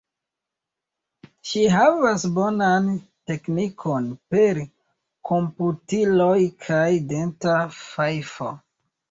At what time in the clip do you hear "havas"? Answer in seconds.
1.73-2.25